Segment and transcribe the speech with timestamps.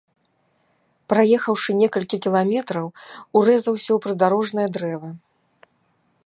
[1.11, 2.87] Праехаўшы некалькі кіламетраў,
[3.41, 5.09] урэзаўся ў прыдарожнае дрэва.